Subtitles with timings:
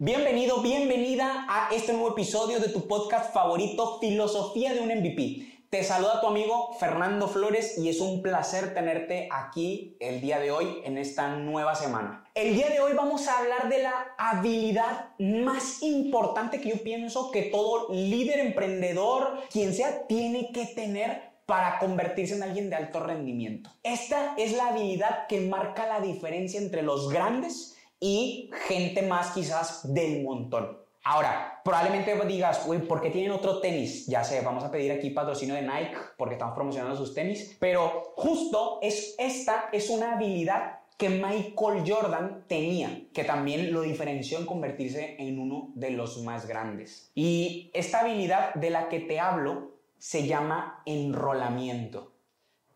[0.00, 5.64] Bienvenido, bienvenida a este nuevo episodio de tu podcast favorito, Filosofía de un MVP.
[5.70, 10.52] Te saluda tu amigo Fernando Flores y es un placer tenerte aquí el día de
[10.52, 12.24] hoy en esta nueva semana.
[12.36, 17.32] El día de hoy vamos a hablar de la habilidad más importante que yo pienso
[17.32, 23.00] que todo líder, emprendedor, quien sea, tiene que tener para convertirse en alguien de alto
[23.00, 23.70] rendimiento.
[23.82, 29.92] Esta es la habilidad que marca la diferencia entre los grandes y gente más quizás
[29.92, 30.78] del montón.
[31.04, 34.06] Ahora, probablemente digas, uy, ¿por qué tienen otro tenis?
[34.06, 38.12] Ya sé, vamos a pedir aquí patrocinio de Nike porque estamos promocionando sus tenis, pero
[38.16, 44.46] justo es, esta es una habilidad que Michael Jordan tenía, que también lo diferenció en
[44.46, 47.10] convertirse en uno de los más grandes.
[47.14, 52.17] Y esta habilidad de la que te hablo se llama enrolamiento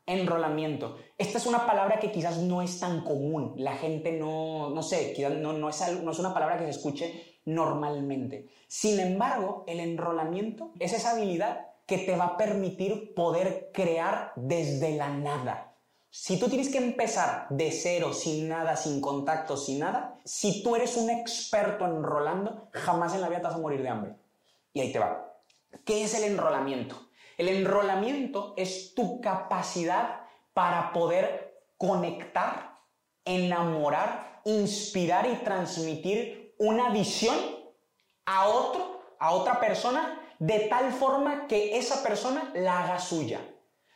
[0.07, 0.97] enrolamiento.
[1.19, 3.55] Esta es una palabra que quizás no es tan común.
[3.57, 7.39] La gente no, no sé, no, no, es, no es una palabra que se escuche
[7.45, 8.49] normalmente.
[8.69, 14.97] Sin embargo, el enrolamiento es esa habilidad que te va a permitir poder crear desde
[14.97, 15.75] la nada.
[16.11, 20.77] Si tú tienes que empezar de cero, sin nada, sin contacto, sin nada, si tú
[20.77, 24.17] eres un experto enrolando, jamás en la vida te vas a morir de hambre.
[24.75, 25.33] Y ahí te va.
[25.85, 26.97] ¿Qué es el enrolamiento?
[27.43, 30.21] El enrolamiento es tu capacidad
[30.53, 32.79] para poder conectar,
[33.25, 37.35] enamorar, inspirar y transmitir una visión
[38.27, 43.41] a otro, a otra persona, de tal forma que esa persona la haga suya.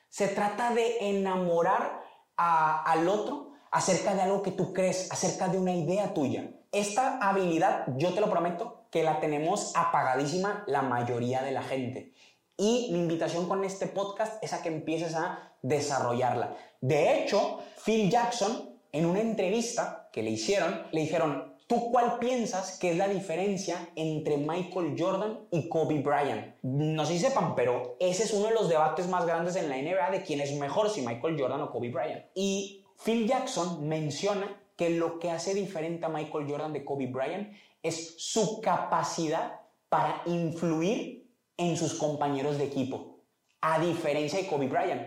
[0.08, 2.02] Se trata de enamorar
[2.36, 6.50] al otro acerca de algo que tú crees, acerca de una idea tuya.
[6.72, 12.12] Esta habilidad, yo te lo prometo, que la tenemos apagadísima la mayoría de la gente.
[12.56, 16.56] Y mi invitación con este podcast es a que empieces a desarrollarla.
[16.80, 22.78] De hecho, Phil Jackson, en una entrevista que le hicieron, le dijeron, ¿tú cuál piensas
[22.78, 26.54] que es la diferencia entre Michael Jordan y Kobe Bryant?
[26.62, 29.76] No sé si sepan, pero ese es uno de los debates más grandes en la
[29.76, 32.24] NBA de quién es mejor, si Michael Jordan o Kobe Bryant.
[32.34, 37.52] Y Phil Jackson menciona que lo que hace diferente a Michael Jordan de Kobe Bryant
[37.82, 39.60] es su capacidad
[39.90, 41.25] para influir
[41.56, 43.24] en sus compañeros de equipo.
[43.60, 45.02] A diferencia de Kobe Bryant,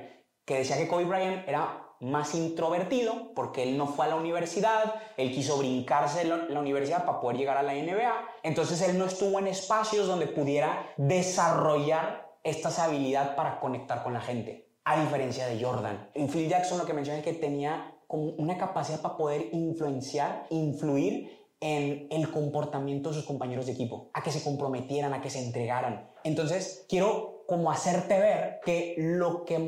[0.46, 4.96] que decía que Kobe Bryant era más introvertido porque él no fue a la universidad,
[5.18, 9.38] él quiso brincarse la universidad para poder llegar a la NBA, entonces él no estuvo
[9.40, 14.70] en espacios donde pudiera desarrollar esta habilidad para conectar con la gente.
[14.86, 16.10] A diferencia de Jordan.
[16.14, 20.48] En Phil Jackson lo que menciona es que tenía como una capacidad para poder influenciar,
[20.50, 25.30] influir en el comportamiento de sus compañeros de equipo, a que se comprometieran, a que
[25.30, 26.10] se entregaran.
[26.24, 29.60] Entonces, quiero como hacerte ver que lo que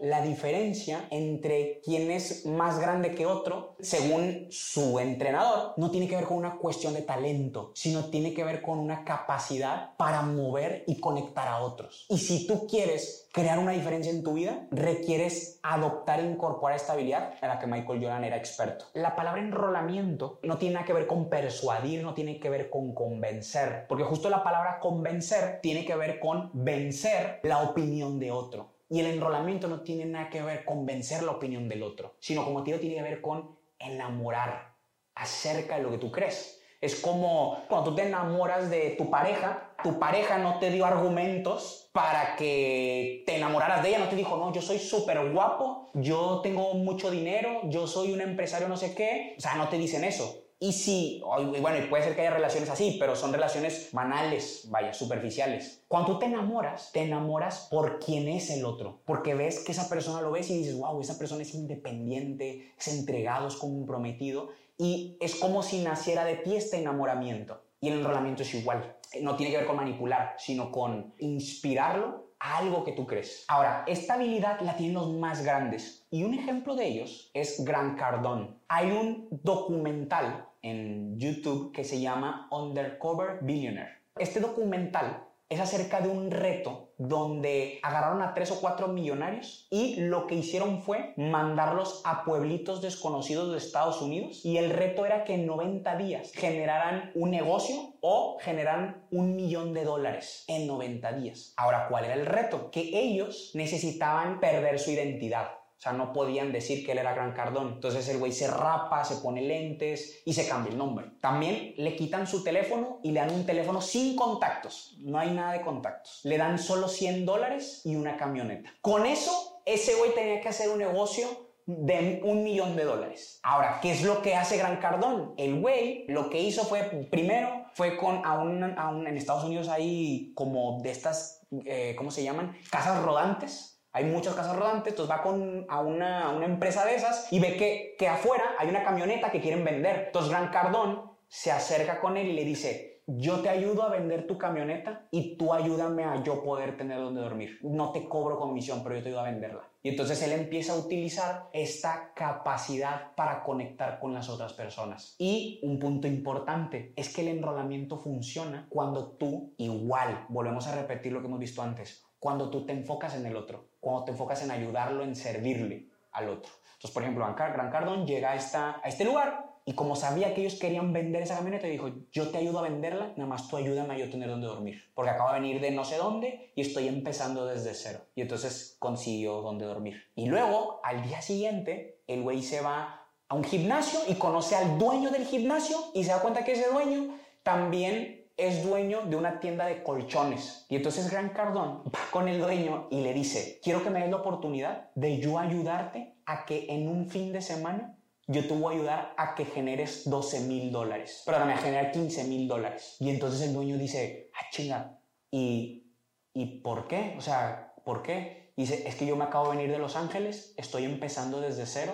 [0.00, 6.16] la diferencia entre quién es más grande que otro, según su entrenador, no tiene que
[6.16, 10.84] ver con una cuestión de talento, sino tiene que ver con una capacidad para mover
[10.86, 12.06] y conectar a otros.
[12.08, 16.92] Y si tú quieres crear una diferencia en tu vida, requieres adoptar e incorporar esta
[16.94, 18.86] habilidad en la que Michael Jordan era experto.
[18.94, 22.94] La palabra enrolamiento no tiene nada que ver con persuadir, no tiene que ver con
[22.94, 28.73] convencer, porque justo la palabra convencer tiene que ver con vencer la opinión de otro.
[28.88, 32.44] Y el enrolamiento no tiene nada que ver con vencer la opinión del otro, sino
[32.44, 34.74] como te tiene que ver con enamorar
[35.14, 36.60] acerca de lo que tú crees.
[36.80, 41.88] Es como cuando tú te enamoras de tu pareja, tu pareja no te dio argumentos
[41.92, 46.40] para que te enamoraras de ella, no te dijo, no, yo soy súper guapo, yo
[46.42, 49.34] tengo mucho dinero, yo soy un empresario no sé qué.
[49.38, 50.43] O sea, no te dicen eso.
[50.64, 51.22] Y sí,
[51.60, 55.84] bueno, y puede ser que haya relaciones así, pero son relaciones banales, vaya, superficiales.
[55.88, 60.22] Cuando te enamoras, te enamoras por quién es el otro, porque ves que esa persona
[60.22, 65.34] lo ves y dices, wow, esa persona es independiente, es entregado, es comprometido, y es
[65.34, 67.60] como si naciera de ti este enamoramiento.
[67.82, 72.56] Y el enrolamiento es igual, no tiene que ver con manipular, sino con inspirarlo a
[72.56, 73.44] algo que tú crees.
[73.48, 77.98] Ahora, esta habilidad la tienen los más grandes, y un ejemplo de ellos es Grant
[77.98, 78.48] Cardone.
[78.68, 83.98] Hay un documental en YouTube que se llama Undercover Billionaire.
[84.16, 89.96] Este documental es acerca de un reto donde agarraron a tres o cuatro millonarios y
[89.96, 95.24] lo que hicieron fue mandarlos a pueblitos desconocidos de Estados Unidos y el reto era
[95.24, 101.12] que en 90 días generaran un negocio o generaran un millón de dólares en 90
[101.14, 101.52] días.
[101.56, 102.70] Ahora, ¿cuál era el reto?
[102.70, 105.48] Que ellos necesitaban perder su identidad.
[105.78, 107.74] O sea, no podían decir que él era Gran Cardón.
[107.74, 111.12] Entonces el güey se rapa, se pone lentes y se cambia el nombre.
[111.20, 114.96] También le quitan su teléfono y le dan un teléfono sin contactos.
[115.00, 116.20] No hay nada de contactos.
[116.24, 118.72] Le dan solo 100 dólares y una camioneta.
[118.80, 123.40] Con eso, ese güey tenía que hacer un negocio de un millón de dólares.
[123.42, 125.34] Ahora, ¿qué es lo que hace Gran Cardón?
[125.38, 128.62] El güey lo que hizo fue, primero, fue con a un,
[129.06, 132.56] en Estados Unidos hay como de estas, eh, ¿cómo se llaman?
[132.70, 133.73] Casas rodantes.
[133.94, 137.38] Hay muchas casas rodantes, entonces va con, a, una, a una empresa de esas y
[137.38, 140.04] ve que, que afuera hay una camioneta que quieren vender.
[140.06, 144.26] Entonces Gran Cardón se acerca con él y le dice, yo te ayudo a vender
[144.26, 147.58] tu camioneta y tú ayúdame a yo poder tener donde dormir.
[147.62, 149.68] No te cobro comisión, pero yo te ayudo a venderla.
[149.82, 155.14] Y entonces él empieza a utilizar esta capacidad para conectar con las otras personas.
[155.18, 161.12] Y un punto importante es que el enrolamiento funciona cuando tú igual, volvemos a repetir
[161.12, 164.42] lo que hemos visto antes, cuando tú te enfocas en el otro, cuando te enfocas
[164.42, 166.50] en ayudarlo, en servirle al otro.
[166.72, 170.94] Entonces, por ejemplo, Gran Cardón llega a, este lugar y como sabía que ellos querían
[170.94, 174.08] vender esa camioneta, dijo, yo te ayudo a venderla, nada más tú ayúdame a yo
[174.08, 174.82] tener donde dormir.
[174.94, 177.98] Porque acabo de venir de no sé dónde y estoy empezando desde cero.
[178.14, 180.02] Y entonces consiguió donde dormir.
[180.14, 184.78] Y luego, al día siguiente, el güey se va a un gimnasio y conoce al
[184.78, 189.38] dueño del gimnasio y se da cuenta que ese dueño también es dueño de una
[189.40, 190.66] tienda de colchones.
[190.68, 194.10] Y entonces Gran Cardón va con el dueño y le dice, quiero que me des
[194.10, 197.96] la oportunidad de yo ayudarte a que en un fin de semana
[198.26, 202.24] yo te voy a ayudar a que generes 12 mil dólares, perdón, a generar 15
[202.24, 202.96] mil dólares.
[202.98, 204.98] Y entonces el dueño dice, ah, chinga,
[205.30, 205.92] ¿y,
[206.32, 207.14] ¿y por qué?
[207.18, 208.52] O sea, ¿por qué?
[208.56, 211.66] Y dice, es que yo me acabo de venir de Los Ángeles, estoy empezando desde
[211.66, 211.92] cero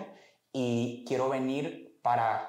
[0.52, 2.48] y quiero venir para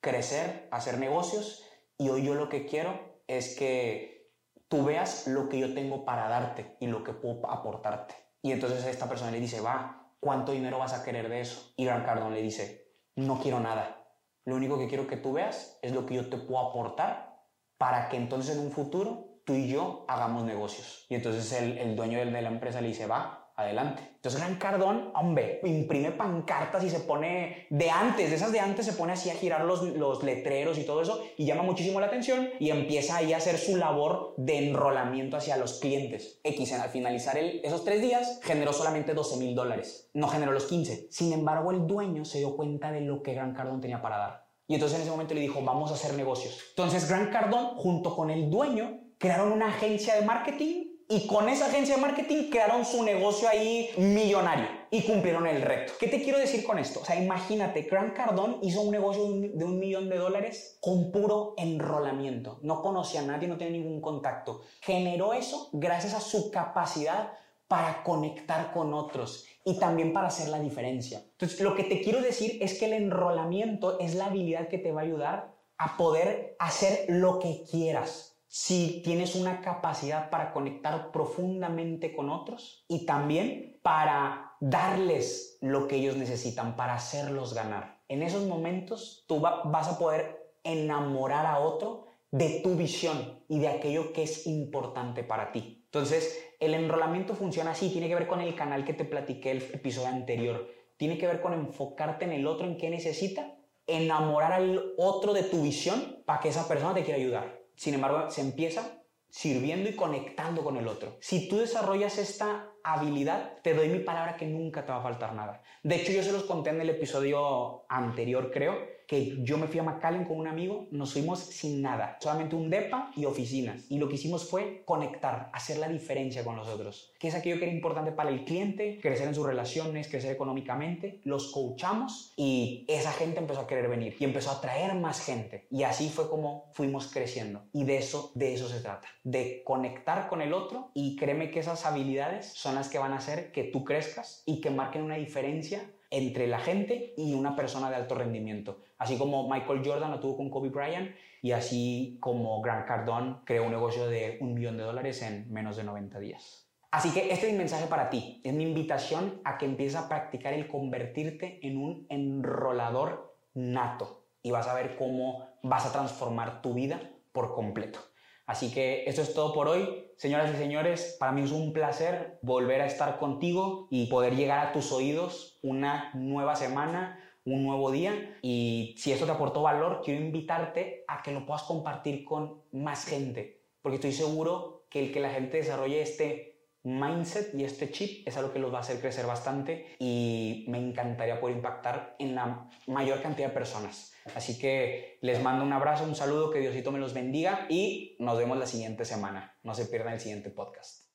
[0.00, 1.64] crecer, hacer negocios
[1.98, 4.32] y hoy yo lo que quiero es que
[4.68, 8.14] tú veas lo que yo tengo para darte y lo que puedo aportarte.
[8.42, 11.72] Y entonces esta persona le dice, va, ¿cuánto dinero vas a querer de eso?
[11.76, 14.04] Y Gran Cardón le dice, no quiero nada.
[14.44, 17.42] Lo único que quiero que tú veas es lo que yo te puedo aportar
[17.78, 21.06] para que entonces en un futuro tú y yo hagamos negocios.
[21.08, 24.02] Y entonces el, dueño de la empresa le dice, va, adelante.
[24.16, 28.84] Entonces Gran Cardón, hombre, imprime pancartas y se pone de antes, de esas de antes,
[28.84, 32.06] se pone así a girar los, los letreros y todo eso y llama muchísimo la
[32.06, 36.40] atención y empieza ahí a hacer su labor de enrolamiento hacia los clientes.
[36.44, 41.08] X, al finalizar esos tres días, generó solamente 12 mil dólares, no generó los 15.
[41.10, 44.46] Sin embargo, el dueño se dio cuenta de lo que Gran Cardón tenía para dar.
[44.68, 46.60] Y entonces en ese momento le dijo, vamos a hacer negocios.
[46.70, 51.66] Entonces Gran Cardón, junto con el dueño, crearon una agencia de marketing y con esa
[51.66, 55.92] agencia de marketing crearon su negocio ahí millonario y cumplieron el reto.
[56.00, 57.00] ¿Qué te quiero decir con esto?
[57.00, 61.54] O sea, imagínate, Grant Cardone hizo un negocio de un millón de dólares con puro
[61.58, 62.58] enrolamiento.
[62.62, 64.62] No conocía a nadie, no tenía ningún contacto.
[64.80, 67.32] Generó eso gracias a su capacidad
[67.68, 71.22] para conectar con otros y también para hacer la diferencia.
[71.32, 74.92] Entonces, lo que te quiero decir es que el enrolamiento es la habilidad que te
[74.92, 81.10] va a ayudar a poder hacer lo que quieras si tienes una capacidad para conectar
[81.10, 88.00] profundamente con otros y también para darles lo que ellos necesitan, para hacerlos ganar.
[88.08, 93.68] En esos momentos tú vas a poder enamorar a otro de tu visión y de
[93.68, 95.84] aquello que es importante para ti.
[95.84, 99.62] Entonces, el enrolamiento funciona así, tiene que ver con el canal que te platiqué el
[99.62, 103.56] episodio anterior, tiene que ver con enfocarte en el otro, en qué necesita,
[103.86, 107.65] enamorar al otro de tu visión para que esa persona te quiera ayudar.
[107.76, 111.18] Sin embargo, se empieza sirviendo y conectando con el otro.
[111.20, 115.34] Si tú desarrollas esta habilidad, te doy mi palabra que nunca te va a faltar
[115.34, 115.62] nada.
[115.82, 119.78] De hecho, yo se los conté en el episodio anterior, creo, que yo me fui
[119.78, 123.84] a McAllen con un amigo, nos fuimos sin nada, solamente un DEPA y oficinas.
[123.88, 127.58] Y lo que hicimos fue conectar, hacer la diferencia con los otros, que es aquello
[127.58, 131.20] que era importante para el cliente, crecer en sus relaciones, crecer económicamente.
[131.24, 135.66] Los coachamos y esa gente empezó a querer venir y empezó a traer más gente.
[135.70, 137.62] Y así fue como fuimos creciendo.
[137.72, 141.60] Y de eso, de eso se trata, de conectar con el otro y créeme que
[141.60, 145.16] esas habilidades son las que van a hacer que tú crezcas y que marquen una
[145.16, 148.80] diferencia entre la gente y una persona de alto rendimiento.
[148.98, 153.64] Así como Michael Jordan lo tuvo con Kobe Bryant y así como Grant Cardone creó
[153.64, 156.66] un negocio de un millón de dólares en menos de 90 días.
[156.90, 158.40] Así que este es mi mensaje para ti.
[158.42, 164.50] Es mi invitación a que empieces a practicar el convertirte en un enrolador nato y
[164.50, 167.00] vas a ver cómo vas a transformar tu vida
[167.32, 167.98] por completo.
[168.46, 170.06] Así que esto es todo por hoy.
[170.16, 174.64] Señoras y señores, para mí es un placer volver a estar contigo y poder llegar
[174.64, 178.38] a tus oídos una nueva semana, un nuevo día.
[178.42, 183.04] Y si esto te aportó valor, quiero invitarte a que lo puedas compartir con más
[183.04, 186.55] gente, porque estoy seguro que el que la gente desarrolle este
[186.86, 190.78] mindset y este chip es algo que los va a hacer crecer bastante y me
[190.78, 194.12] encantaría poder impactar en la mayor cantidad de personas.
[194.36, 198.38] Así que les mando un abrazo, un saludo, que Diosito me los bendiga y nos
[198.38, 199.56] vemos la siguiente semana.
[199.64, 201.05] No se pierdan el siguiente podcast.